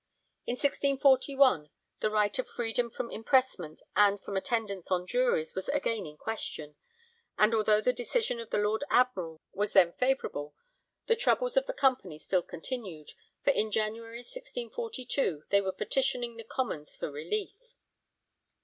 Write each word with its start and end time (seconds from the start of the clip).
In 0.47 0.53
1641 0.53 1.69
the 1.99 2.09
right 2.09 2.39
of 2.39 2.49
freedom 2.49 2.89
from 2.89 3.11
impressment 3.11 3.83
and 3.95 4.19
from 4.19 4.35
attendance 4.35 4.89
on 4.89 5.05
juries 5.05 5.53
was 5.53 5.69
again 5.69 6.07
in 6.07 6.17
question, 6.17 6.75
and 7.37 7.53
although 7.53 7.81
the 7.81 7.93
decision 7.93 8.39
of 8.39 8.49
the 8.49 8.57
Lord 8.57 8.83
Admiral 8.89 9.39
was 9.53 9.73
then 9.73 9.93
favourable 9.93 10.55
the 11.05 11.15
troubles 11.15 11.55
of 11.55 11.67
the 11.67 11.73
Company 11.73 12.17
still 12.17 12.41
continued, 12.41 13.13
for 13.43 13.51
in 13.51 13.69
January 13.69 14.23
1642 14.23 15.43
they 15.49 15.61
were 15.61 15.71
petitioning 15.71 16.35
the 16.35 16.45
Commons 16.45 16.95
for 16.95 17.11
relief. 17.11 17.75